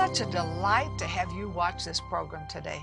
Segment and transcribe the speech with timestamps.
[0.00, 2.80] Such a delight to have you watch this program today.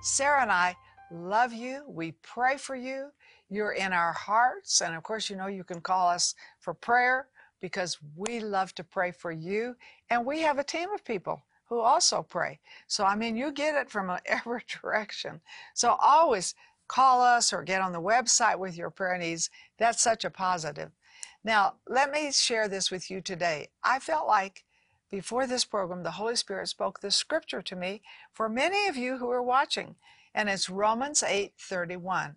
[0.00, 0.74] Sarah and I
[1.12, 1.84] love you.
[1.86, 3.10] We pray for you.
[3.50, 4.80] You're in our hearts.
[4.80, 7.28] And of course, you know you can call us for prayer
[7.60, 9.76] because we love to pray for you.
[10.08, 12.60] And we have a team of people who also pray.
[12.86, 15.42] So, I mean, you get it from every direction.
[15.74, 16.54] So, always
[16.88, 19.50] call us or get on the website with your prayer needs.
[19.78, 20.92] That's such a positive.
[21.44, 23.68] Now, let me share this with you today.
[23.84, 24.63] I felt like
[25.14, 29.18] before this program, the Holy Spirit spoke this scripture to me for many of you
[29.18, 29.94] who are watching,
[30.34, 32.34] and it's Romans 8:31.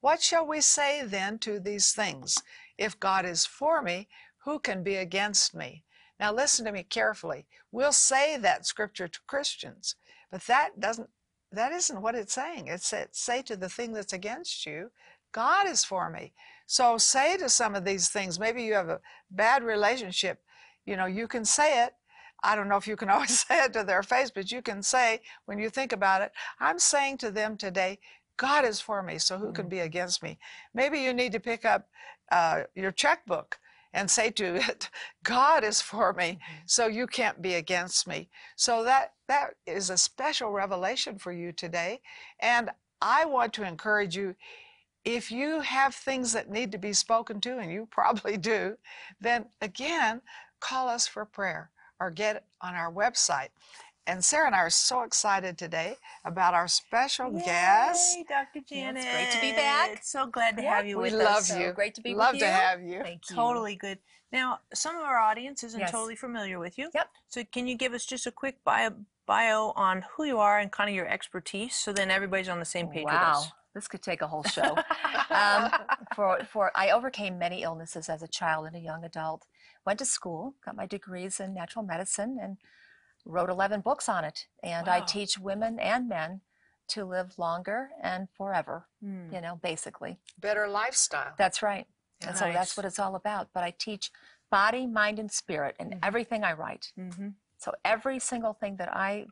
[0.00, 2.40] What shall we say then to these things?
[2.78, 4.08] If God is for me,
[4.44, 5.82] who can be against me?
[6.20, 7.48] Now listen to me carefully.
[7.72, 9.96] We'll say that scripture to Christians,
[10.30, 11.10] but that doesn't
[11.50, 12.68] that isn't what it's saying.
[12.68, 14.92] It say to the thing that's against you,
[15.32, 16.32] God is for me.
[16.64, 19.00] So say to some of these things, maybe you have a
[19.32, 20.40] bad relationship,
[20.86, 21.96] you know, you can say it.
[22.42, 24.82] I don't know if you can always say it to their face, but you can
[24.82, 27.98] say, when you think about it, I'm saying to them today,
[28.36, 29.70] God is for me, so who can Mm.
[29.70, 30.38] be against me?
[30.74, 31.88] Maybe you need to pick up
[32.32, 33.58] uh, your checkbook
[33.92, 34.90] and say to it,
[35.24, 38.30] God is for me, so you can't be against me.
[38.56, 42.00] So that that is a special revelation for you today.
[42.40, 42.70] And
[43.02, 44.36] I want to encourage you
[45.04, 48.76] if you have things that need to be spoken to, and you probably do,
[49.20, 50.22] then again,
[50.60, 51.70] call us for prayer
[52.00, 53.48] or get on our website.
[54.06, 58.16] And Sarah and I are so excited today about our special guest.
[58.16, 58.60] Yay, Dr.
[58.68, 59.04] Yeah, Janet.
[59.04, 60.02] it's great to be back.
[60.02, 61.48] So glad to Yeah, have you we with love us.
[61.48, 61.72] So you.
[61.72, 62.46] great to be Love with you.
[62.48, 63.02] Love to have you.
[63.02, 63.36] Thank you.
[63.36, 63.98] Totally good.
[64.32, 65.90] Now, some of our audience isn't Yes.
[65.90, 66.90] totally familiar with you.
[66.94, 67.08] Yep.
[67.28, 68.90] So, can you give us just a quick bio,
[69.26, 72.64] bio on who you are and kind of your expertise, so then everybody's on the
[72.64, 73.52] same page Wow, with us?
[73.74, 74.76] this could take a whole show.
[75.30, 75.70] um,
[76.16, 79.46] for for I overcame many illnesses as a child and a young adult.
[79.90, 82.58] Went to school, got my degrees in natural medicine, and
[83.24, 84.46] wrote 11 books on it.
[84.62, 86.42] And I teach women and men
[86.90, 88.86] to live longer and forever.
[89.02, 89.34] Hmm.
[89.34, 90.20] You know, basically.
[90.38, 91.32] Better lifestyle.
[91.38, 91.88] That's right.
[92.24, 93.48] And so that's what it's all about.
[93.52, 94.12] But I teach
[94.48, 95.98] body, mind, and spirit in Mhm.
[96.04, 96.92] everything I write.
[96.96, 97.30] Mm-hmm.
[97.58, 99.26] So every single thing that I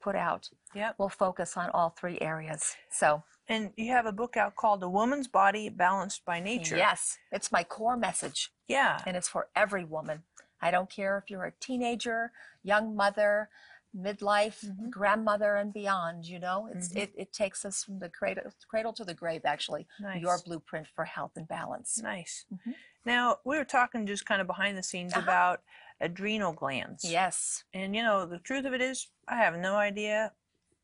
[0.00, 0.98] put out Yep.
[0.98, 2.74] will focus on all three areas.
[2.90, 7.18] So And you have a book out called A Woman's Body Balanced by Nature." yes,
[7.32, 9.02] it's my core message, Yeah.
[9.04, 10.22] and it's for every woman.
[10.62, 13.50] I don't care if you're a teenager, young mother,
[13.96, 14.88] midlife, Mhm.
[14.90, 16.26] grandmother, and beyond.
[16.26, 16.96] You know, it's Mhm.
[17.02, 19.44] it, it takes us from the cradle, cradle to the grave.
[19.44, 20.20] Actually, Nice.
[20.22, 21.98] your blueprint for health and balance.
[21.98, 22.44] Nice.
[22.54, 22.76] Mhm.
[23.04, 25.22] Now we were talking just kind of behind the scenes Uh-huh.
[25.22, 25.64] about
[26.00, 27.04] adrenal glands.
[27.04, 27.64] Yes.
[27.74, 30.34] And you know, the truth of it is, I have no idea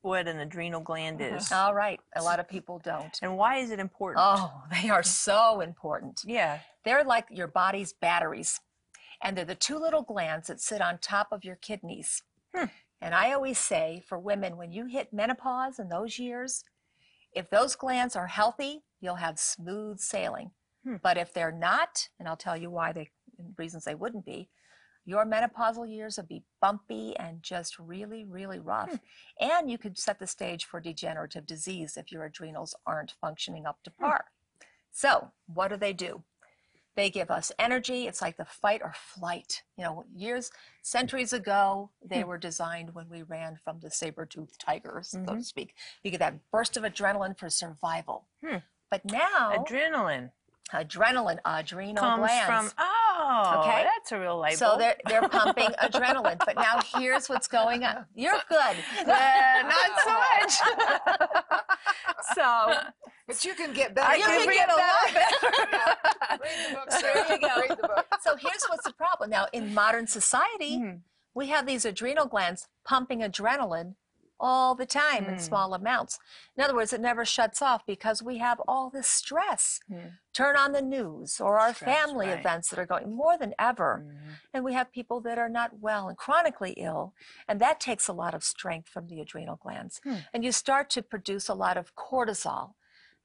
[0.06, 1.50] what an adrenal gland is.
[1.50, 2.00] All right.
[2.15, 3.19] A lot of people don't.
[3.21, 4.25] And why is it important?
[4.25, 6.22] Oh, they are so important.
[6.25, 6.61] Yeah.
[6.84, 8.61] They're like your body's batteries.
[9.22, 12.22] And they're the two little glands that sit on top of your kidneys.
[12.55, 12.66] Hmm.
[13.00, 16.65] And I always say for women, when you hit menopause in those years,
[17.33, 20.53] if those glands are healthy, you'll have smooth sailing.
[20.84, 20.97] Hmm.
[21.03, 23.11] But if they're not, and I'll tell you why they
[23.59, 24.49] reasons they wouldn't be,
[25.06, 28.91] your menopausal years will be bumpy and just really, really rough.
[28.91, 28.97] Hmm.
[29.53, 33.83] And you could set the stage for degenerative disease if your adrenals aren't functioning up
[33.84, 34.05] to Hmm.
[34.05, 34.25] par.
[34.91, 36.25] So, what do they do?
[36.97, 38.06] They give us energy.
[38.09, 39.62] It's like the fight or flight.
[39.77, 40.50] You know, years,
[40.83, 42.28] centuries ago, they Hmm.
[42.28, 45.45] were designed when we ran from the saber-toothed tigers, so to Mhm.
[45.45, 45.75] speak.
[46.03, 48.27] You get that burst of adrenaline for survival.
[48.43, 48.59] Hmm.
[48.91, 50.33] But now, Adrenaline
[50.72, 52.72] adrenaline, adrenal comes glands.
[52.72, 53.84] from oh, Okay.
[53.84, 56.38] that's a real light so they're they're pumping adrenaline.
[56.44, 58.04] But now here's what's going on.
[58.15, 58.77] You're good.
[59.06, 61.60] Uh, not so much.
[62.34, 62.75] so
[63.27, 64.09] But you can get better.
[64.12, 67.41] I you can can read get a a lot lot Read the book, There you
[67.41, 67.60] go.
[67.60, 68.06] Read the book.
[68.22, 69.31] So here's what's the problem.
[69.31, 71.00] Now, in modern society, Mhm.
[71.34, 73.95] we have these adrenal glands pumping adrenaline
[74.38, 75.41] all the time in Mm.
[75.41, 76.18] small amounts.
[76.56, 79.80] In other words, it never shuts off because we have all this stress.
[79.91, 80.18] Mm.
[80.33, 82.38] Turn on the news or our Stress, family right.
[82.38, 84.04] events that are going more than ever.
[84.06, 84.33] Mhm.
[84.53, 87.15] And we have people that are not well and chronically ill.
[87.48, 90.00] And that takes a lot of strength from the adrenal glands.
[90.04, 90.16] Hmm.
[90.34, 92.74] And you start to produce a lot of cortisol.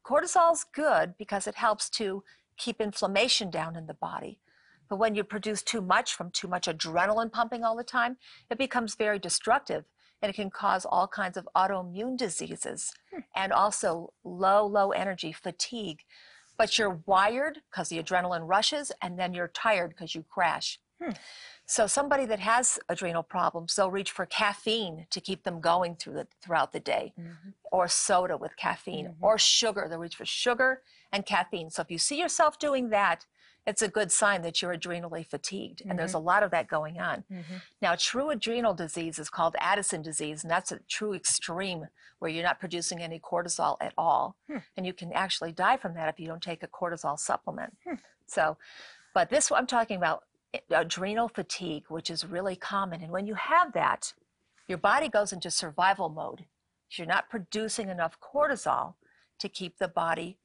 [0.04, 2.24] Cortisol is good because it helps to
[2.58, 4.40] keep inflammation down in the body.
[4.88, 8.18] But when you produce too much from too much adrenaline pumping all the time,
[8.50, 9.86] it becomes very destructive
[10.22, 12.94] and it can cause all kinds of autoimmune diseases
[13.36, 16.00] and also low, low energy, fatigue.
[16.58, 20.80] But you're wired because the adrenaline rushes and then you're tired because you crash.
[21.02, 21.12] Hmm.
[21.66, 26.14] So somebody that has adrenal problems, they'll reach for caffeine to keep them going through
[26.14, 27.54] the, throughout the day, Mhm.
[27.72, 29.16] or soda with caffeine, Mhm.
[29.22, 29.88] or sugar.
[29.90, 31.72] They'll reach for sugar and caffeine.
[31.72, 33.26] So if you see yourself doing that,
[33.68, 35.84] it's a good sign that you're adrenally fatigued.
[35.88, 36.26] And there's a Mm-hmm.
[36.28, 37.24] lot of that going on.
[37.82, 41.88] Now, true adrenal disease is called Addison disease, and that's a true extreme
[42.20, 44.36] where you're not producing any cortisol at all.
[44.50, 44.58] Hmm.
[44.78, 47.78] And you can actually die from that if you don't take a cortisol supplement.
[47.88, 47.96] Hmm.
[48.28, 48.58] So,
[49.14, 50.24] but this I'm talking about
[50.54, 53.02] eh, adrenal fatigue, which is really common.
[53.02, 54.14] And when you have that,
[54.68, 56.46] your body goes into survival mode.
[56.92, 58.96] You're not producing enough cortisol
[59.40, 60.38] to keep the body,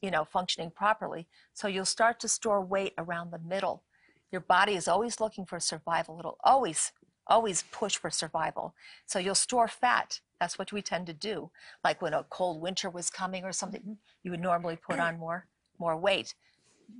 [0.00, 1.26] you know, functioning properly.
[1.54, 3.82] So you'll start to store weight around the middle.
[4.30, 6.18] Your body is always looking for survival.
[6.18, 6.92] It'll always,
[7.26, 8.74] always push for survival.
[9.06, 10.20] So you'll store fat.
[10.40, 11.50] That's what we tend to do.
[11.82, 15.46] Like when a cold winter was coming or something, you would normally put on more,
[15.78, 16.34] more weight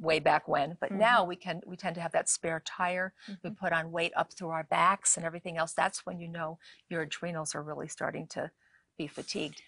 [0.00, 1.00] way back when but mm-hmm.
[1.00, 3.54] now we can we tend to have that spare tire we mm-hmm.
[3.54, 6.58] put on weight up through our backs and everything else that's when you know
[6.90, 8.50] your adrenals are really starting to
[8.98, 9.62] be fatigued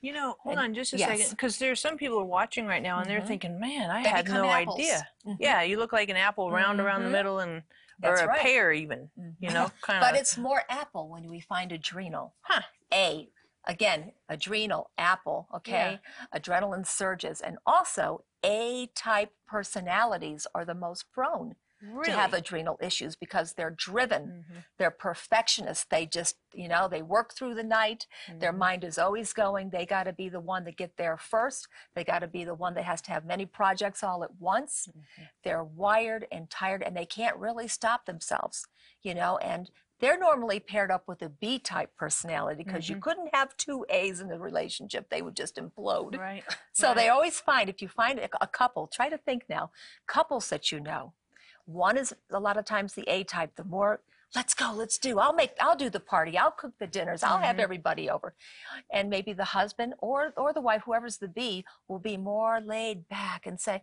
[0.00, 1.08] You know, hold on just a yes.
[1.08, 3.26] second, because there's some people are watching right now and they're Mhm.
[3.26, 4.78] thinking, "Man, I They had no apples.
[4.80, 5.36] idea." Mhm.
[5.40, 7.12] Yeah, you look like an apple, round around the Mhm.
[7.12, 7.62] middle, and or
[8.00, 8.40] That's a right.
[8.40, 9.10] pear even.
[9.40, 10.10] You know, kind of.
[10.10, 12.62] but it's more apple when we find adrenal Huh.
[12.92, 13.30] a
[13.64, 16.00] again adrenal apple okay
[16.32, 22.04] adrenaline surges and also a type personalities are the most prone really.
[22.10, 24.64] to have adrenal issues because they're driven Mhm.
[24.78, 28.06] they're perfectionists they just you know they work through the night
[28.38, 28.58] their Mhm.
[28.58, 32.04] mind is always going they got to be the one that get there first they
[32.04, 35.28] got to be the one that has to have many projects all at once Mhm.
[35.44, 38.66] they're wired and tired and they can't really stop themselves
[39.02, 43.00] you know and they're normally paired up with a b type personality because you Mhm.
[43.02, 46.44] couldn't have two a's in the relationship they would just implode Right.
[46.72, 49.70] so they always find if you find a couple, try to think now,
[50.06, 51.14] couples that you know.
[51.66, 54.00] One is a lot of times the A type, the more
[54.34, 55.18] let's go, let's do.
[55.18, 57.60] I'll make I'll do the party, I'll cook the dinners, I'll have Mhm.
[57.60, 58.34] everybody over.
[58.90, 63.08] And maybe the husband or or the wife, whoever's the B, will be more laid
[63.08, 63.82] back and say,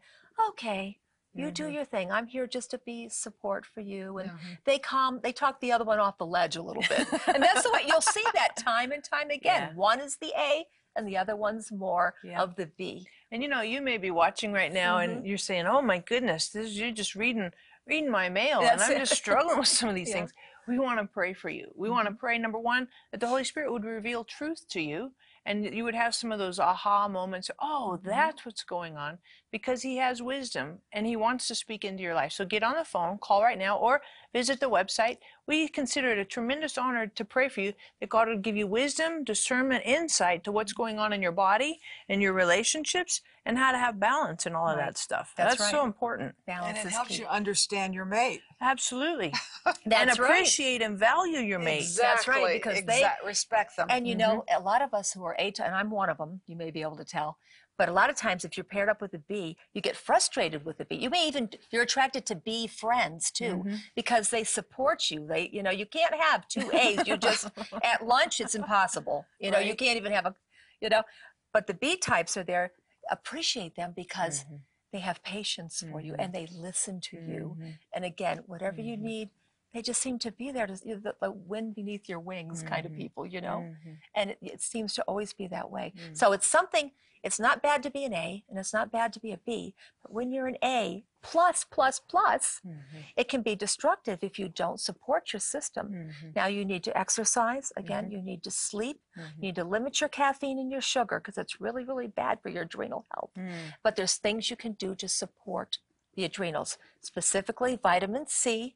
[0.50, 1.00] Okay,
[1.34, 1.74] you do Mhm.
[1.74, 2.12] your thing.
[2.12, 4.18] I'm here just to be support for you.
[4.18, 4.58] And Mhm.
[4.66, 7.08] they calm, they talk the other one off the ledge a little bit.
[7.28, 9.70] and that's the way you'll see that time and time again.
[9.70, 9.74] Yeah.
[9.74, 10.66] One is the A
[10.96, 12.42] and the other one's more Yeah.
[12.42, 13.08] of the B.
[13.32, 15.12] And you know, you may be watching right now Mm-hmm.
[15.18, 17.52] and you're saying, "Oh my goodness, this is, you're just reading
[17.86, 19.00] reading my mail and I'm it.
[19.00, 20.16] just struggling with some of these Yeah.
[20.16, 20.34] things."
[20.66, 21.74] We want to pray for you.
[21.76, 25.12] We want to pray number 1 that the Holy Spirit would reveal truth to you
[25.46, 28.06] and you would have some of those aha moments, "Oh, Mhm.
[28.06, 29.20] that's what's going on."
[29.54, 32.32] Because he has wisdom and he wants to speak into your life.
[32.32, 34.02] So get on the phone, call right now or
[34.34, 35.20] visit the website.
[35.48, 38.66] We consider it a tremendous honor to pray for you that God would give you
[38.66, 41.80] wisdom, discernment, insight to what's going on in your body
[42.10, 45.34] and your relationships and how to have balance and all of that stuff.
[45.36, 46.34] That's That's, so important.
[46.48, 47.22] Balance And it is helps key.
[47.22, 48.42] you understand your mate.
[48.62, 49.34] Absolutely.
[49.66, 50.32] and That's right.
[50.32, 51.86] appreciate and value your mate.
[52.00, 53.88] That's right, because they- respect them.
[53.90, 54.62] And you know, mm-hmm.
[54.62, 56.72] a lot of us who are A type, and I'm one of them, you may
[56.72, 57.38] be able to tell,
[57.78, 60.64] but a lot of times if you're paired up with a B, you get frustrated
[60.66, 60.96] with the B.
[60.96, 63.80] You may even, you're attracted to B friends too, Mhm.
[63.96, 65.26] because they support you.
[65.26, 67.08] They, you know, you can't have two A's.
[67.08, 67.50] You just,
[67.84, 69.26] at lunch, it's impossible.
[69.40, 70.36] You know, you can't even have a,
[70.82, 71.04] you know,
[71.52, 72.74] but the B types are there.
[73.10, 74.62] Appreciate them because Mhm.
[74.92, 76.16] they have patience for you Mhm.
[76.20, 77.58] and they listen to you.
[77.60, 77.74] Mhm.
[77.94, 79.02] And again, whatever you Mhm.
[79.02, 79.30] need,
[79.74, 82.92] they just seem to be there to the, the wind beneath your wings kind of
[82.92, 82.98] Mhm.
[82.98, 83.60] people, you know?
[83.86, 83.98] Mhm.
[84.16, 85.94] And it, it seems to always be that way.
[85.98, 86.16] Mm.
[86.18, 86.92] So it's something,
[87.24, 89.74] it's not bad to be an A and it's not bad to be a B,
[90.02, 92.82] but when you're an A plus, plus, plus, Mhm.
[93.16, 95.88] it can be destructive if you don't support your system.
[95.92, 96.36] Mhm.
[96.36, 97.72] Now you need to exercise.
[97.78, 99.02] Again, you need to sleep.
[99.16, 102.50] You need to limit your caffeine and your sugar because it's really, really bad for
[102.50, 103.32] your adrenal health.
[103.36, 103.74] Mm.
[103.82, 105.80] But there's things you can do to support
[106.16, 108.76] the adrenals, specifically vitamin C.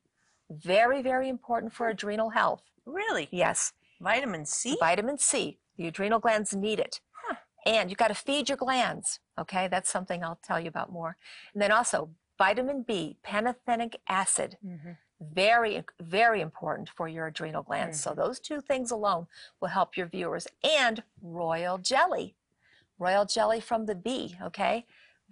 [0.50, 2.64] Very, very important for adrenal health.
[2.86, 3.28] Really?
[3.32, 4.78] Yes, Vitamin C?
[4.80, 5.60] vitamin C.
[5.78, 7.02] The adrenal glands need it.
[7.12, 7.36] Huh.
[7.66, 9.20] And you've got to feed your glands.
[9.38, 11.18] Okay, that's something I'll tell you about more.
[11.54, 14.58] And then also vitamin B, pantothenic acid.
[14.66, 14.92] Mm-hmm.
[15.20, 18.00] Very, very important for your adrenal glands.
[18.00, 19.28] So those two things alone
[19.60, 20.48] will help your viewers.
[20.64, 22.36] And royal jelly.
[23.00, 24.86] Royal jelly from the bee, okay?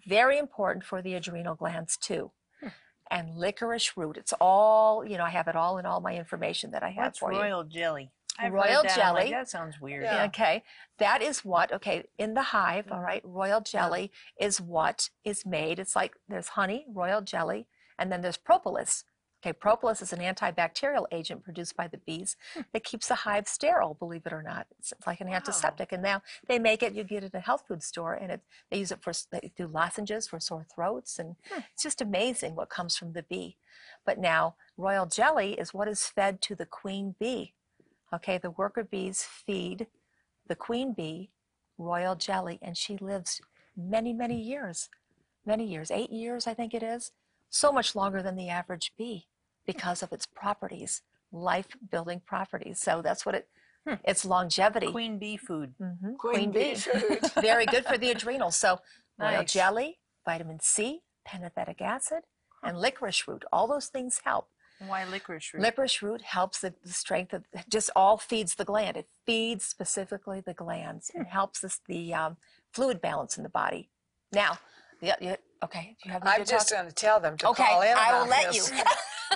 [0.05, 2.31] Very important for the adrenal glands too.
[3.11, 4.17] And licorice root.
[4.17, 7.05] It's all, you know, I have it all in all my information that I have
[7.05, 7.37] What's for you.
[7.37, 8.11] That's royal jelly?
[8.37, 9.31] I've heard Royal that, I'm like, jelly.
[9.31, 10.03] that sounds weird.
[10.03, 10.25] Yeah.
[10.25, 10.63] Okay,
[10.97, 13.21] that is what, okay, in the hive, all Mhm.
[13.23, 15.79] royal jelly is what is made.
[15.79, 19.05] It's like there's honey, royal jelly, and then there's propolis.
[19.45, 22.35] Okay, propolis is an antibacterial agent produced by the bees
[22.73, 24.65] that keeps the hive sterile, believe it or not.
[24.79, 25.35] It's like an Wow.
[25.35, 25.91] antiseptic.
[25.91, 28.41] And now they make it, you get it at a health food store, and it,
[28.71, 31.19] they use it for, they do lozenges for sore throats.
[31.19, 31.59] And Hmm.
[31.71, 33.57] it's just amazing what comes from the bee.
[34.03, 37.53] But now, royal jelly is what is fed to the queen bee.
[38.11, 39.85] Okay, the worker bees feed
[40.47, 41.29] the queen bee
[41.77, 43.41] royal jelly, and she lives
[43.77, 44.89] many, many years.
[45.45, 47.11] Many years, eight years, I think it is.
[47.47, 49.27] so much longer than the average bee
[49.65, 52.79] because of its properties, life building properties.
[52.79, 53.47] So that's what it,
[53.87, 53.95] Hmm.
[54.03, 54.91] it's longevity.
[54.91, 55.75] Queen bee food.
[55.79, 57.21] Mhm, Queen bee food.
[57.35, 58.55] Very good for the adrenals.
[58.55, 58.79] So
[59.19, 62.23] royal jelly, vitamin C, pantothenic acid,
[62.63, 63.43] and licorice root.
[63.51, 64.49] All those things help.
[64.79, 65.61] Why licorice root?
[65.61, 68.97] Licorice root helps the, the strength of just all feeds the gland.
[68.97, 71.19] It feeds specifically the glands Hmm.
[71.19, 72.37] and helps us the um,
[72.73, 73.89] fluid balance in the body.
[74.31, 74.57] Now,
[74.99, 75.95] yeah, yeah, okay.
[76.01, 78.27] Do you have I'm just going to tell them to Okay, call in I will
[78.27, 78.77] let this you.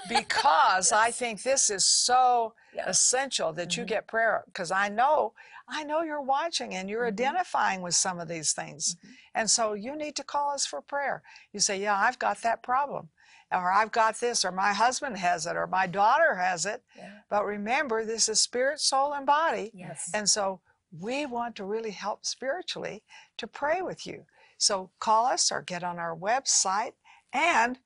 [0.08, 2.88] because I think this is so Yes.
[2.88, 3.88] essential that you Mhm.
[3.88, 5.34] get prayer because I know
[5.72, 7.10] I know you're watching and you're Mhm.
[7.10, 8.96] identifying with some of these things.
[8.96, 9.18] Mhm.
[9.36, 11.22] And so you need to call us for prayer.
[11.52, 13.12] You say, "Yeah, I've got that problem."
[13.52, 16.84] Or I've got this, or my husband has it, or my daughter has it.
[16.96, 17.20] Yeah.
[17.30, 19.70] But remember, this is spirit, soul, and body.
[19.76, 20.10] Yes.
[20.12, 23.04] And so we want to really help spiritually
[23.38, 24.26] to pray with you.
[24.58, 26.96] So call us or get on our website
[27.32, 27.80] and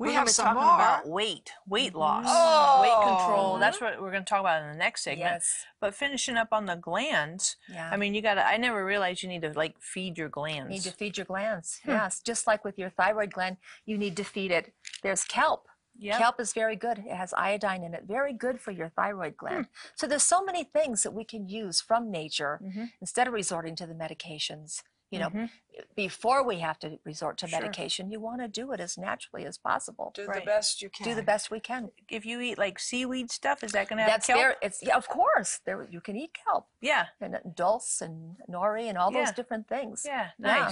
[0.00, 0.74] we we're have some talking more.
[0.74, 2.80] about weight, weight loss, Oh.
[2.82, 3.58] weight control.
[3.58, 5.20] That's what we're going to talk about in the next segment.
[5.34, 5.66] Yes.
[5.80, 7.88] But finishing up on the glands, Yeah.
[7.92, 10.70] I mean, you got to, I never realized you need to like feed your glands.
[10.70, 11.80] You need to feed your glands.
[11.84, 11.90] Hmm.
[11.90, 12.20] Yes.
[12.20, 14.72] Just like with your thyroid gland, you need to feed it.
[15.02, 15.66] There's kelp.
[15.98, 16.18] Yep.
[16.18, 16.98] Kelp is very good.
[16.98, 18.04] It has iodine in it.
[18.06, 19.66] Very good for your thyroid gland.
[19.94, 22.92] So there's so many things that we can use from nature Mhm.
[23.02, 24.82] instead of resorting to the medications.
[25.10, 25.50] You know, Mhm.
[25.96, 27.60] before we have to resort to Sure.
[27.60, 30.12] medication, you want to do it as naturally as possible.
[30.14, 31.04] Do the best you can.
[31.04, 31.90] Do the best we can.
[32.08, 34.38] If you eat like seaweed stuff, is that going to have That's kelp?
[34.38, 34.56] there.
[34.62, 35.58] It's yeah, of course.
[35.64, 37.08] There you can eat kelp Yeah.
[37.20, 39.24] and uh, dulse and nori and all Yeah.
[39.24, 40.04] those different things.
[40.06, 40.70] Yeah, Yeah.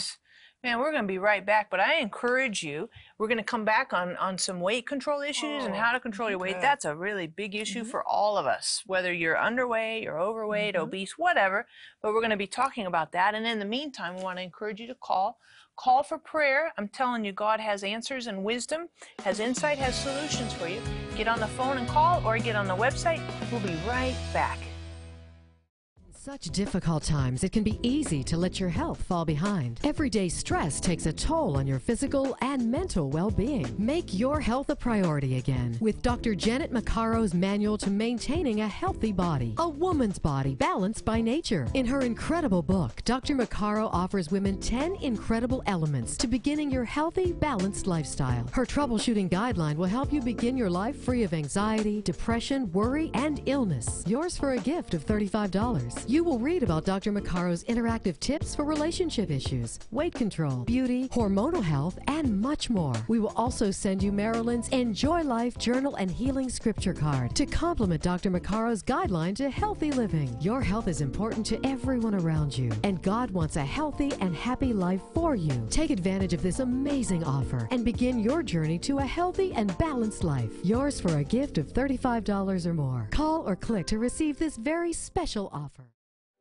[0.65, 2.91] Man, we're going to be right back, but I encourage you.
[3.17, 6.00] We're going to come back on on some weight control issues and Oh, how to
[6.00, 6.61] control your weight.
[6.61, 7.91] That's a really big issue Mhm.
[7.91, 10.81] for all of us, whether you're underweight, you're overweight, Mhm.
[10.81, 11.69] obese, whatever.
[12.03, 13.37] But we're going to be talking about that.
[13.37, 15.38] And in the meantime, we want to encourage you to call.
[15.77, 16.73] Call for prayer.
[16.77, 18.88] I'm telling you, God has answers and wisdom,
[19.25, 20.83] has insight, has solutions for you.
[21.15, 23.23] Get on the phone and call or get on the website.
[23.53, 24.59] We'll be right back.
[26.28, 29.80] Such difficult times, it can be easy to let your health fall behind.
[29.82, 33.75] Everyday stress takes a toll on your physical and mental well being.
[33.78, 36.35] Make your health a priority again with Dr.
[36.35, 41.66] Janet Maccaro's manual to maintaining a healthy body, a woman's body balanced by nature.
[41.73, 43.35] In her incredible book, Dr.
[43.35, 48.47] Maccaro offers women 10 incredible elements to beginning your healthy, balanced lifestyle.
[48.52, 53.40] Her troubleshooting guideline will help you begin your life free of anxiety, depression, worry, and
[53.47, 54.04] illness.
[54.06, 56.04] Yours for a gift of $35.
[56.06, 57.12] You will read about Dr.
[57.12, 62.94] Maccaro's interactive tips for relationship issues, weight control, beauty, hormonal health, and much more.
[63.08, 68.02] We will also send you Marilyn's Enjoy Life Journal and Healing Scripture card to complement
[68.02, 68.30] Dr.
[68.30, 70.37] Maccaro's guideline to healthy living.
[70.40, 74.72] Your health is important to everyone around you, and God wants a healthy and happy
[74.72, 75.66] life for you.
[75.70, 80.25] Take advantage of this amazing offer and begin your journey to a healthy and balanced
[80.25, 80.52] life.
[80.64, 83.08] Yours for a gift of $35 or more.
[83.10, 85.84] Call or click to receive this very special offer.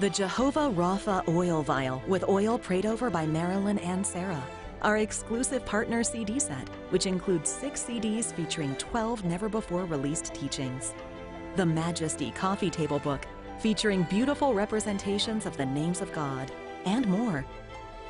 [0.00, 4.44] the Jehovah Rapha oil vial with oil prayed over by Marilyn and Sarah,
[4.82, 10.94] our exclusive partner CD set, which includes six CDs featuring 12 never before released teachings,
[11.56, 13.26] the Majesty coffee table book
[13.58, 16.50] featuring beautiful representations of the names of God,
[16.84, 17.44] and more.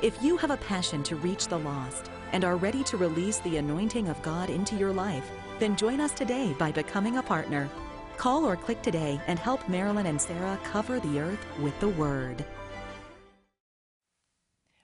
[0.03, 3.57] If you have a passion to reach the lost and are ready to release the
[3.57, 5.27] anointing of God into your life,
[5.57, 7.67] then join us today by becoming a partner.
[8.19, 12.43] Call or click today and help Marilyn and Sarah cover the earth with the Word.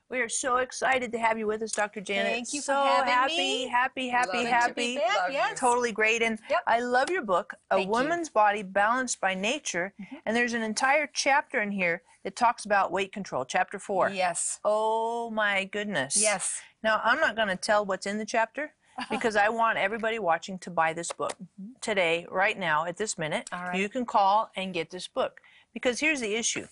[0.09, 1.99] We are so excited to have you with us, Dr.
[1.99, 2.31] Janet.
[2.31, 3.67] Thank you for so having happy, me.
[3.67, 4.49] happy, happy, Love it.
[4.49, 5.59] happy, To be back, Love yes.
[5.59, 6.21] Totally great.
[6.21, 6.59] And Yep.
[6.65, 7.91] I love your book, A Thank you.
[7.93, 8.03] Mm-hmm.
[8.03, 9.93] Woman's Body Balanced by Nature.
[10.25, 14.09] And there's an entire chapter in here that talks about weight control, chapter four.
[14.11, 14.61] Yes.
[14.63, 16.15] Oh my goodness.
[16.15, 16.61] Yes.
[16.83, 18.73] Now, I'm not going to tell what's in the chapter
[19.09, 21.33] because I want everybody watching to buy this book
[21.81, 23.47] today, right now, at this minute.
[23.51, 23.63] Mm-hmm.
[23.63, 23.79] All right.
[23.79, 25.41] You can call and get this book.
[25.73, 26.67] Because here's the issue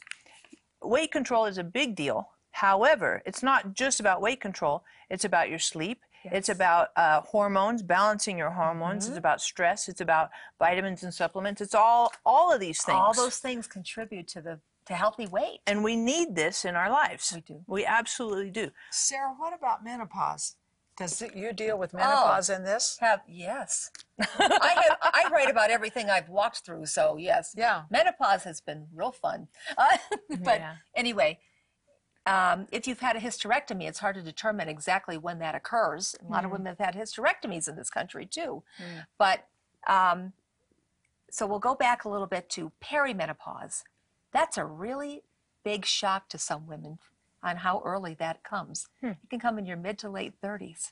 [0.81, 2.29] weight control is a big deal.
[2.51, 5.99] However, it's not just about weight control, it's about your sleep.
[6.25, 9.03] It's about uh, hormones, balancing your hormones.
[9.03, 9.11] Mm-hmm.
[9.11, 9.89] It's about stress.
[9.89, 11.59] It's about vitamins and supplements.
[11.59, 12.97] It's all all of these things.
[12.97, 15.59] All those things contribute to the to healthy weight.
[15.67, 17.31] and we need this in our lives.
[17.35, 17.61] We do.
[17.67, 18.71] We absolutely do.
[18.91, 20.55] Sarah, what about menopause?
[20.95, 21.79] Does it, you deal Oh.
[21.79, 22.97] with menopause in this?
[22.99, 23.89] Have yes.
[24.19, 27.53] I have, I write about everything I've walked through, so yes.
[27.57, 27.83] Yeah.
[27.89, 29.47] Menopause has been real fun.
[29.77, 29.97] Uh,
[30.29, 30.75] but Yeah.
[30.95, 31.39] anyway,
[32.27, 36.15] um, if you've had a hysterectomy, it's hard to determine exactly when that occurs.
[36.25, 38.63] A lot of women have had hysterectomies in this country too.
[39.17, 39.47] But
[39.87, 40.33] um,
[41.31, 43.83] so we'll go back a little bit to perimenopause.
[44.31, 45.23] That's a really
[45.63, 46.99] big shock to some women
[47.43, 48.87] on how early that comes.
[49.01, 49.09] Hmm.
[49.09, 50.91] It can come in your mid to late 30s.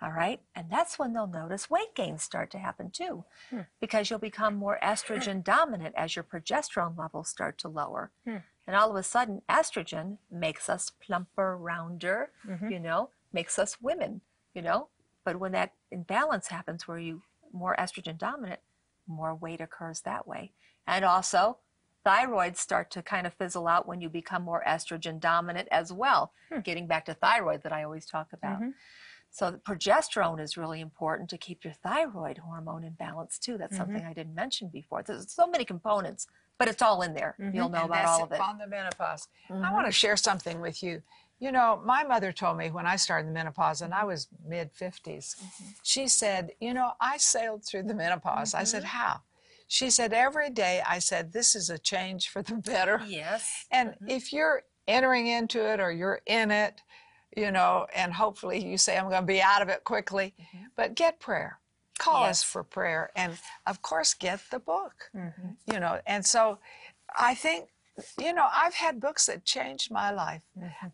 [0.00, 0.40] All right.
[0.54, 3.60] And that's when they'll notice weight gains start to happen too, hmm.
[3.80, 8.10] because you'll become more estrogen dominant as your progesterone levels start to lower.
[8.24, 8.38] Hmm.
[8.66, 12.70] And all of a sudden, estrogen makes us plumper, rounder, mm-hmm.
[12.70, 14.22] you know, makes us women,
[14.54, 14.88] you know.
[15.24, 18.60] But when that imbalance happens where you more estrogen dominant,
[19.06, 20.52] more weight occurs that way.
[20.86, 21.58] And also,
[22.04, 26.32] thyroids start to kind of fizzle out when you become more estrogen dominant as well.
[26.52, 26.60] Hmm.
[26.60, 28.60] Getting back to thyroid that I always talk about.
[28.60, 28.70] Mm-hmm.
[29.30, 33.58] So the progesterone is really important to keep your thyroid hormone in balance too.
[33.58, 33.82] That's mm-hmm.
[33.82, 35.02] something I didn't mention before.
[35.02, 37.34] There's so many components, but it's all in there.
[37.40, 37.56] Mm-hmm.
[37.56, 38.38] You'll know And about all of it.
[38.38, 39.26] On the menopause.
[39.50, 41.02] I want to share something with you.
[41.40, 44.70] You know, my mother told me when I started the menopause, and I was mid
[44.72, 45.34] 50s,
[45.82, 48.54] she said, You know, I sailed through the menopause.
[48.54, 49.20] I said, How?
[49.66, 53.00] She said, Every day I said, This is a change for the better.
[53.06, 53.66] Yes.
[53.70, 54.08] And mm-hmm.
[54.08, 56.82] if you're entering into it or you're in it,
[57.36, 60.66] you know, and hopefully you say, I'm going to be out of it quickly, mm-hmm.
[60.76, 61.58] but get prayer.
[61.98, 63.10] Call us for prayer.
[63.14, 65.72] And of course, get the book, mm-hmm.
[65.72, 66.00] you know.
[66.06, 66.58] And so
[67.16, 67.68] I think,
[68.18, 70.42] you know, I've had books that changed my life.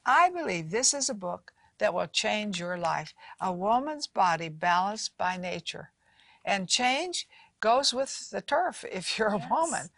[0.05, 3.15] I believe this is a book that will change your life.
[3.41, 5.91] A woman's body balanced by nature.
[6.45, 7.27] And change
[7.61, 9.90] goes with the turf if you're a woman.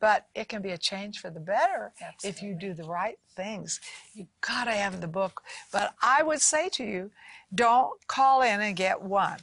[0.00, 1.92] But it can be a change for the better
[2.24, 3.80] if you do the right things.
[4.14, 5.42] You gotta have the book.
[5.70, 7.10] But I would say to you,
[7.54, 9.40] don't call in and get one.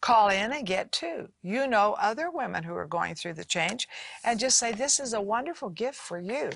[0.00, 1.28] Call in and get two.
[1.42, 3.88] You know other women who are going through the change
[4.24, 6.50] and just say, This is a wonderful gift for you.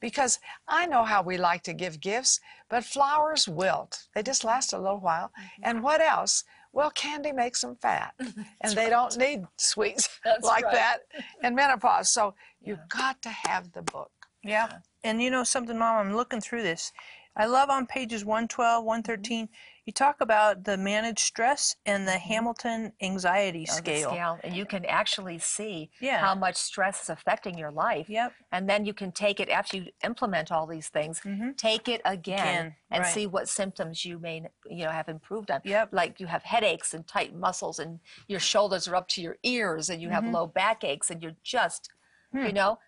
[0.00, 4.08] Because I know how we like to give gifts, but flowers wilt.
[4.14, 5.28] They just last a little while.
[5.28, 5.62] Mm-hmm.
[5.64, 6.44] And what else?
[6.72, 8.14] Well, candy makes them fat,
[8.60, 10.08] and they don't need sweets
[10.42, 10.74] like right.
[10.74, 10.98] that
[11.42, 12.10] in menopause.
[12.10, 14.10] So you've got to have the book.
[14.42, 14.78] Yeah.
[15.02, 16.92] And you know something, Mom, I'm looking through this.
[17.36, 19.48] I love on pages 112, 113,
[19.86, 24.38] you talk about the managed stress and the Hamilton anxiety Oh, the scale.
[24.42, 26.18] And you can actually see Yeah.
[26.20, 28.08] how much stress is affecting your life.
[28.08, 28.32] Yep.
[28.52, 31.22] And then you can take it after you implement all these things,
[31.56, 33.12] take it again, Again, and right.
[33.14, 35.60] see what symptoms you may you know have improved on.
[35.64, 35.90] Yep.
[35.92, 39.88] Like you have headaches and tight muscles and your shoulders are up to your ears
[39.88, 40.34] and you have Mm-hmm.
[40.34, 41.90] low backaches and you're just
[42.32, 42.46] Hmm.
[42.46, 42.78] you know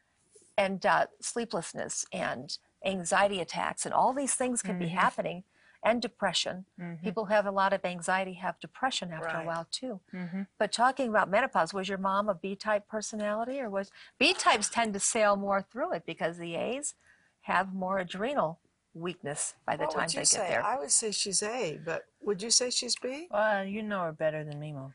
[0.56, 4.96] and uh, sleeplessness and anxiety attacks and all these things can be Mm-hmm.
[4.96, 5.44] happening
[5.84, 6.64] and depression.
[7.02, 9.42] People who have a lot of anxiety have depression after Right.
[9.42, 10.00] a while too.
[10.14, 10.42] Mm-hmm.
[10.58, 14.68] But talking about menopause, was your mom a B type personality or was B types
[14.68, 16.94] tend to sail more through it because the A's
[17.42, 18.60] have more adrenal
[18.94, 20.48] weakness by the What time would they you get say?
[20.48, 20.62] there.
[20.64, 23.26] I would say she's A, but would you say she's B?
[23.30, 24.94] Well, you know her better than me, Mom.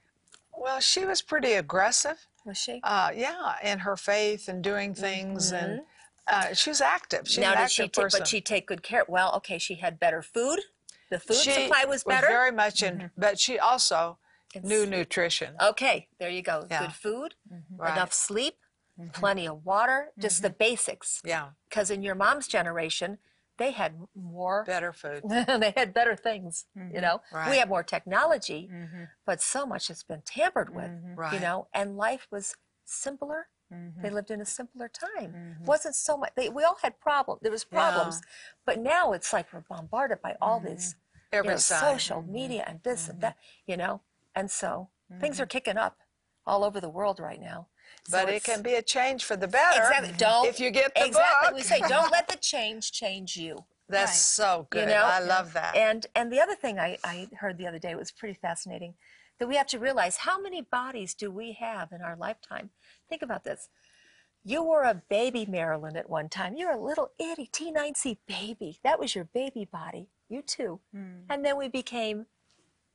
[0.58, 2.18] Well, she was pretty aggressive.
[2.46, 2.80] Was she?
[2.84, 5.82] Uh, yeah, in her faith and doing things, and
[6.28, 7.28] uh, she was active.
[7.28, 8.20] She's now did active she ta- person.
[8.20, 10.60] but she take good care well, okay, she had better food.
[11.10, 12.28] The food She supply was better.
[12.28, 13.06] Was very much in, mm-hmm.
[13.18, 14.18] but she also
[14.62, 15.56] knew nutrition.
[15.62, 16.66] Okay, there you go.
[16.70, 16.82] Yeah.
[16.82, 17.78] Good food, mm-hmm.
[17.82, 17.94] Right.
[17.94, 18.56] enough sleep,
[19.00, 19.12] mm-hmm.
[19.12, 21.22] plenty of water, just the basics.
[21.24, 23.20] Yeah, Because in your mom's generation,
[23.58, 25.24] they had more, better food.
[25.30, 27.22] they had better things, you know?
[27.32, 27.50] Right.
[27.50, 28.70] We have more technology,
[29.26, 31.42] but so much has been tampered with, you Right.
[31.42, 31.68] know?
[31.74, 33.48] And life was simpler.
[33.70, 34.16] They mm-hmm.
[34.16, 35.34] lived in a simpler time.
[35.34, 35.66] Mm-hmm.
[35.66, 36.32] wasn't so much.
[36.36, 37.42] They, we all had problems.
[37.42, 38.22] There was problems,
[38.66, 40.70] but now it's like we're bombarded by all mm-hmm.
[40.70, 40.96] this
[41.34, 44.02] you Every know, social media and this and that, you know.
[44.36, 45.98] And so things are kicking up
[46.46, 47.68] all over the world right now.
[48.08, 49.82] So But it can be a change for the better.
[49.82, 51.48] exactly don't if you get the exactly.
[51.50, 51.56] book.
[51.56, 53.66] We say don't let the change change you.
[53.90, 54.16] That's Right.
[54.18, 54.82] so good.
[54.82, 55.76] You know, I love that.
[55.76, 58.94] And and the other thing I, I heard the other day was pretty fascinating
[59.40, 62.70] that we have to realize how many bodies do we have in our lifetime?
[63.10, 63.70] Think about this.
[64.44, 66.56] You were a baby, Marilyn, at one time.
[66.56, 68.80] You're a little itty T9C baby.
[68.84, 70.08] That was your baby body.
[70.30, 70.80] You too.
[70.94, 71.24] Hmm.
[71.30, 72.28] And then we became,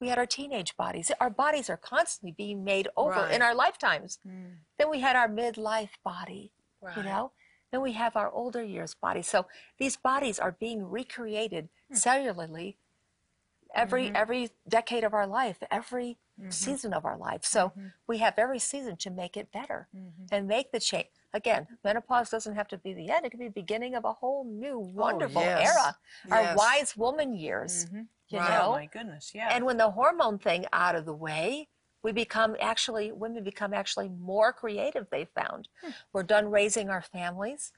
[0.00, 1.10] we had our teenage bodies.
[1.20, 3.34] Our bodies are constantly being made over Right.
[3.34, 4.18] in our lifetimes.
[4.24, 4.54] Hmm.
[4.78, 6.52] Then we had our midlife body,
[6.96, 7.32] you know?
[7.70, 9.22] Then we have our older years body.
[9.22, 9.46] So
[9.78, 11.96] these bodies are being recreated hmm.
[11.96, 12.76] cellularly
[13.74, 14.16] every mm-hmm.
[14.16, 16.50] every decade of our life, every Mm-hmm.
[16.50, 17.44] season of our life.
[17.44, 17.86] So mm-hmm.
[18.08, 20.24] we have every season to make it better mm-hmm.
[20.32, 21.06] and make the change.
[21.32, 24.12] Again, menopause doesn't have to be the end, it could be the beginning of a
[24.12, 25.70] whole new oh, wonderful yes.
[25.70, 25.96] era.
[26.30, 27.86] Our wise woman years.
[28.28, 28.50] You Right.
[28.50, 28.68] know?
[28.68, 29.50] Oh my goodness, yeah.
[29.52, 31.68] And when the hormone thing out of the way,
[32.02, 35.06] we become actually women become actually more creative.
[35.10, 35.90] They found hmm.
[36.12, 37.72] we're done raising our families,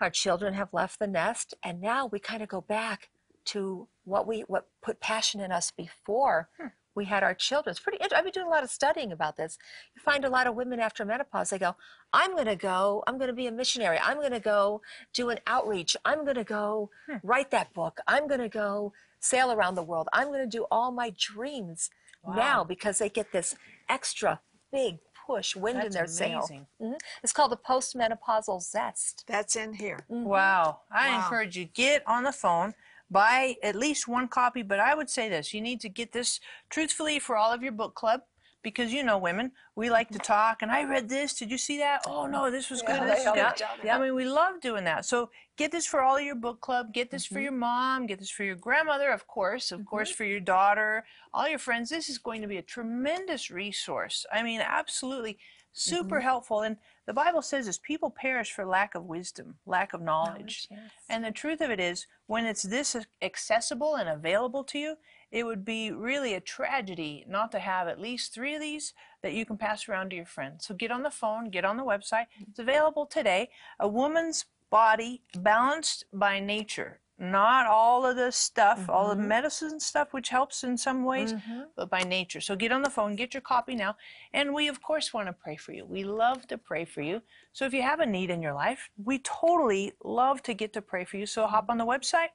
[0.00, 3.08] our children have left the nest, and now we kind of go back
[3.46, 6.68] to what we what put passion in us before hmm.
[6.96, 7.70] We had our children.
[7.70, 7.98] It's pretty.
[8.02, 9.58] I've been doing a lot of studying about this.
[9.94, 11.50] You find a lot of women after menopause.
[11.50, 11.76] They go,
[12.12, 13.04] "I'm going to go.
[13.06, 13.98] I'm going to be a missionary.
[14.02, 14.80] I'm going to go
[15.12, 15.96] do an outreach.
[16.04, 16.90] I'm going to go
[17.22, 18.00] write that book.
[18.08, 20.08] I'm going to go sail around the world.
[20.12, 21.90] I'm going to do all my dreams
[22.26, 23.54] now because they get this
[23.88, 24.40] extra
[24.72, 26.38] big push, wind in That's their sail.
[26.38, 26.66] amazing.
[26.80, 26.98] Mhm.
[27.22, 29.24] It's called the postmenopausal zest.
[29.26, 30.00] That's in here.
[30.08, 30.80] Wow.
[30.90, 31.16] I Wow.
[31.18, 32.74] encourage you get on the phone,
[33.10, 36.40] buy at least one copy, but I would say this, you need to get this
[36.70, 38.22] truthfully for all of your book club
[38.62, 41.78] because you know women, we like to talk and I read this, did you see
[41.78, 42.02] that?
[42.08, 43.00] Oh no, this was good.
[43.02, 43.52] This yeah,
[43.84, 43.96] yeah.
[43.96, 45.04] I mean, we love doing that.
[45.04, 47.34] So get this for all of your book club, get this Mm-hmm.
[47.34, 51.04] for your mom, get this for your grandmother, of course, of course for your daughter,
[51.32, 51.90] all your friends.
[51.90, 54.26] This is going to be a tremendous resource.
[54.32, 55.38] I mean, absolutely
[55.78, 56.22] super Mm-hmm.
[56.22, 60.66] helpful and the bible says this people perish for lack of wisdom lack of knowledge
[60.70, 60.80] yes.
[61.10, 64.96] and the truth of it is, when it's this accessible and available to you,
[65.30, 69.32] it would be really a tragedy not to have at least three of these that
[69.34, 70.66] you can pass around to your friends.
[70.66, 72.26] So get on the phone, get on the website.
[72.48, 73.50] It's available today.
[73.78, 77.00] A woman's body balanced by nature.
[77.18, 81.32] Not all of the stuff, all the medicine stuff, which helps in some ways,
[81.74, 82.42] but by nature.
[82.42, 83.96] So get on the phone, get your copy now.
[84.34, 85.86] And we, of course, want to pray for you.
[85.86, 87.22] We love to pray for you.
[87.54, 90.82] So if you have a need in your life, we totally love to get to
[90.82, 91.24] pray for you.
[91.24, 92.28] So hop on the website,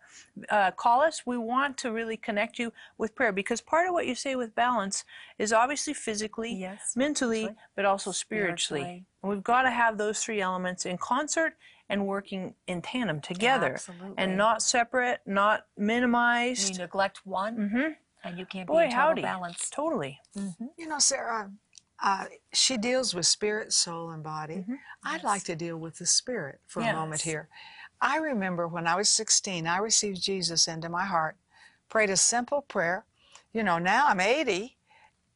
[0.50, 1.28] uh, call us.
[1.28, 4.56] We want to really connect you with prayer because part of what you say with
[4.56, 5.06] balance
[5.38, 8.82] is obviously physically, Yes, mentally, but also spiritually.
[8.82, 9.06] Spiritually.
[9.22, 11.54] And we've got to have those three elements in concert
[11.92, 14.16] and working in tandem together Absolutely.
[14.18, 16.74] and not separate, not minimized.
[16.76, 17.98] You neglect one, Mhm.
[18.24, 19.22] and you can't Boy, be in total howdy.
[19.22, 19.70] balance.
[19.70, 20.22] Totally.
[20.34, 21.52] You know, Sarah,
[22.02, 24.66] uh, she deals with spirit, soul, and body.
[25.04, 27.50] I'd like to deal with the spirit for a moment here.
[28.00, 31.36] I remember when I was 16, I received Jesus into my heart,
[31.90, 33.06] prayed a simple prayer.
[33.52, 34.78] You know, now I'm 80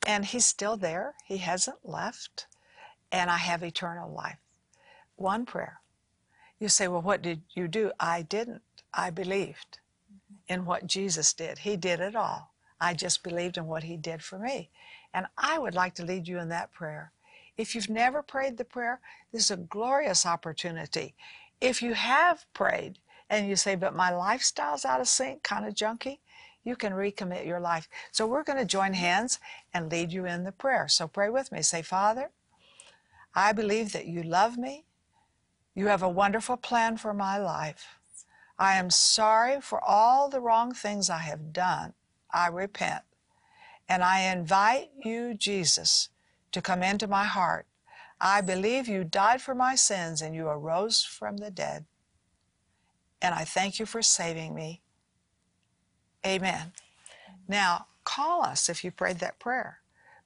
[0.07, 1.15] and he's still there.
[1.25, 2.47] He hasn't left,
[3.11, 4.39] and I have eternal life.
[5.17, 5.81] One prayer.
[6.59, 7.91] You say, Well, what did you do?
[7.99, 8.61] I didn't.
[8.93, 9.79] I believed
[10.11, 10.53] mm-hmm.
[10.53, 11.59] in what Jesus did.
[11.59, 12.51] He did it all.
[12.79, 14.69] I just believed in what He did for me.
[15.13, 17.11] And I would like to lead you in that prayer.
[17.57, 18.99] If you've never prayed the prayer,
[19.31, 21.15] this is a glorious opportunity.
[21.61, 25.73] If you have prayed and you say, but my lifestyle's out of sync, kind of
[25.73, 26.19] junky,
[26.65, 27.87] you can recommit your life.
[28.11, 29.39] So we're going to join hands
[29.73, 30.87] and lead you in the prayer.
[30.87, 31.61] So pray with me.
[31.61, 32.31] Say, Father,
[33.33, 34.85] I believe that you love me.
[35.75, 37.99] You have a wonderful plan for my life.
[38.57, 41.93] I am sorry for all the wrong things I have done.
[42.33, 43.03] I repent.
[43.87, 46.09] And I invite you, Jesus,
[46.53, 47.67] to come into my heart.
[48.19, 51.85] I believe you died for my sins and you arose from the dead.
[53.21, 54.81] And I thank you for saving me.
[56.25, 56.71] Amen.
[57.47, 59.79] Now, call us if you prayed that prayer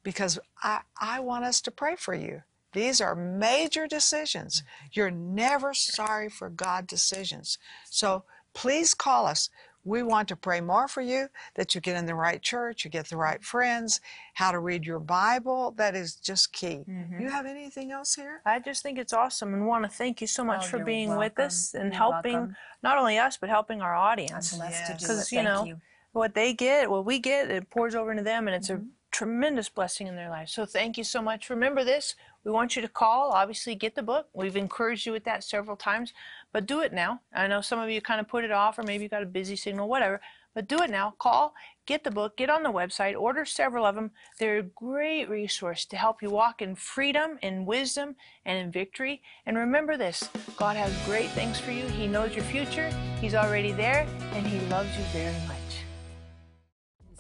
[0.03, 2.43] because I, I want us to pray for you.
[2.73, 4.63] These are major decisions.
[4.91, 7.57] You're never sorry for God decisions.
[7.89, 9.49] So please call us.
[9.85, 12.91] We want to pray more for you that you get in the right church, you
[12.91, 14.01] get the right friends,
[14.33, 15.71] how to read your Bible.
[15.77, 16.81] That is just key.
[17.17, 18.41] You have anything else here?
[18.45, 20.85] I just think it's awesome and want to thank you so much Oh, for you're
[20.85, 22.55] being with us and You're helping welcome.
[22.83, 24.51] not only us but helping our audience.
[24.53, 25.01] I'm blessed to Yes.
[25.01, 25.77] Because you know you.
[26.11, 28.83] what they get, what we get, it pours over into them, and it's Mm-hmm.
[28.83, 30.49] a tremendous blessing in their life.
[30.49, 31.49] So thank you so much.
[31.49, 33.31] Remember this: we want you to call.
[33.31, 34.27] Obviously, get the book.
[34.33, 36.13] We've encouraged you with that several times,
[36.53, 37.21] but do it now.
[37.33, 39.27] I know some of you kind of put it off, or maybe you got a
[39.27, 40.21] busy signal, whatever.
[40.55, 41.13] But do it now.
[41.19, 41.53] Call,
[41.85, 44.11] get the book, get on the website, order several of them.
[44.39, 49.21] They're a great resource to help you walk in freedom, in wisdom, and in victory.
[49.45, 51.85] And remember this God has great things for you.
[51.87, 52.89] He knows your future,
[53.21, 55.58] He's already there, and He loves you very much.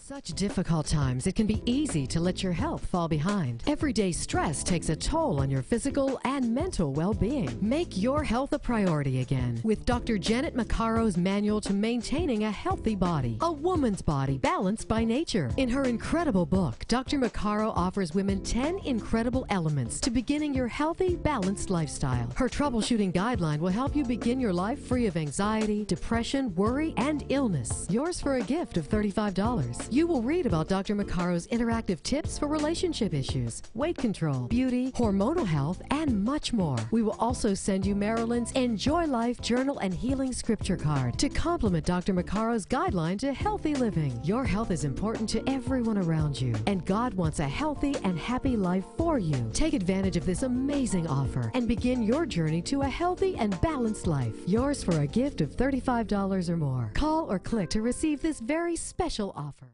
[0.09, 3.61] Such difficult times, it can be easy to let your health fall behind.
[3.67, 7.55] Everyday stress takes a toll on your physical and mental well being.
[7.61, 10.17] Make your health a priority again with Dr.
[10.17, 15.51] Janet Maccaro's manual to maintaining a healthy body, a woman's body balanced by nature.
[15.57, 17.19] In her incredible book, Dr.
[17.19, 22.31] Maccaro offers women 10 incredible elements to beginning your healthy, balanced lifestyle.
[22.35, 27.25] Her troubleshooting guideline will help you begin your life free of anxiety, depression, worry, and
[27.29, 27.85] illness.
[27.91, 29.87] Yours for a gift of $35.
[29.98, 30.95] You will read about Dr.
[30.95, 36.77] Maccaro's interactive tips for relationship issues, weight control, beauty, hormonal health, and much more.
[36.91, 41.85] We will also send you Marilyn's Enjoy Life Journal and Healing Scripture card to complement
[41.85, 42.13] Dr.
[42.13, 44.19] Maccaro's guideline to healthy living.
[44.23, 48.55] Your health is important to everyone around you, and God wants a healthy and happy
[48.55, 49.49] life for you.
[49.53, 54.07] Take advantage of this amazing offer and begin your journey to a healthy and balanced
[54.07, 54.35] life.
[54.45, 56.91] Yours for a gift of $35 or more.
[56.93, 59.73] Call or click to receive this very special offer.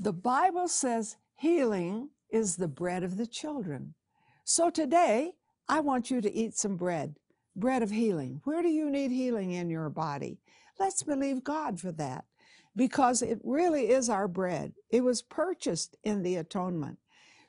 [0.00, 3.94] The Bible says healing is the bread of the children.
[4.44, 5.32] So today,
[5.68, 7.16] I want you to eat some bread,
[7.56, 8.40] bread of healing.
[8.44, 10.38] Where do you need healing in your body?
[10.78, 12.26] Let's believe God for that
[12.76, 14.72] because it really is our bread.
[14.88, 16.98] It was purchased in the atonement.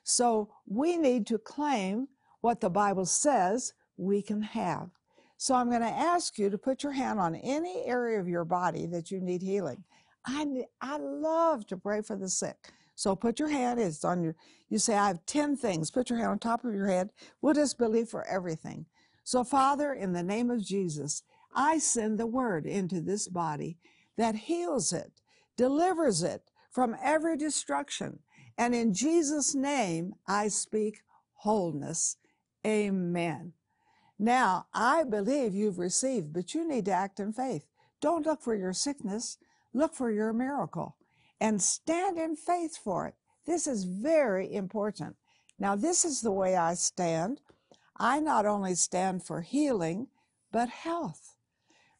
[0.02, 2.08] So we need to claim
[2.40, 4.90] what the Bible says we can have.
[5.36, 8.44] So I'm going to ask you to put your hand on any area of your
[8.44, 9.84] body that you need healing.
[10.26, 12.56] I, I love to pray for the sick.
[12.94, 14.36] So put your hand, it's on your,
[14.68, 15.90] you say, I have 10 things.
[15.90, 17.10] Put your hand on top of your head.
[17.40, 18.86] We'll just believe for everything.
[19.24, 21.22] So, Father, in the name of Jesus,
[21.54, 23.78] I send the word into this body
[24.16, 25.12] that heals it,
[25.56, 28.18] delivers it from every destruction.
[28.58, 31.00] And in Jesus' name, I speak
[31.32, 32.16] wholeness.
[32.66, 33.54] Amen.
[34.18, 37.64] Now, I believe you've received, but you need to act in faith.
[38.02, 39.38] Don't look for your sickness.
[39.72, 40.96] Look for your miracle
[41.40, 43.14] and stand in faith for it.
[43.46, 45.16] This is very important.
[45.58, 47.40] Now, this is the way I stand.
[47.96, 50.08] I not only stand for healing,
[50.52, 51.36] but health.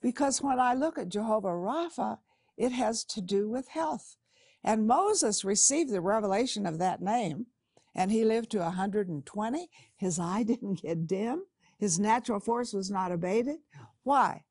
[0.01, 2.19] Because when I look at Jehovah Rapha,
[2.57, 4.17] it has to do with health.
[4.65, 7.47] And Moses received the revelation of that name,
[7.95, 9.71] and he lived to 120.
[9.97, 11.45] His eye didn't get dim,
[11.79, 13.57] his natural force was not abated.
[14.03, 14.45] Why?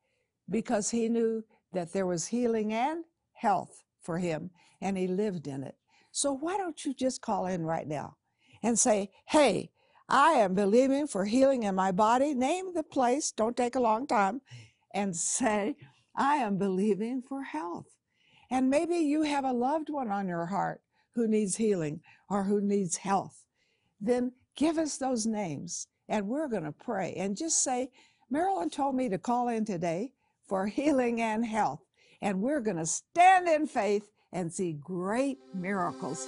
[0.50, 3.06] Because he knew that there was healing and
[3.40, 5.76] health for him, and he lived in it.
[6.12, 8.18] So why don't you just call in right now
[8.64, 9.72] and say, hey,
[10.08, 12.34] I am believing for healing in my body.
[12.34, 14.42] Name the place, don't take a long time,
[14.94, 15.76] and say,
[16.16, 17.86] I am believing for health.
[18.50, 20.82] And maybe you have a loved one on your heart
[21.14, 23.46] who needs healing or who needs health.
[24.02, 27.92] Then give us those names and we're going to pray and just say,
[28.30, 30.14] Marilyn told me to call in today
[30.48, 31.82] for healing and health
[32.22, 36.28] and we're going to stand in faith and see great miracles.